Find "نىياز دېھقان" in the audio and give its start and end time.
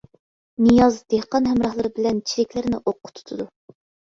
0.67-1.49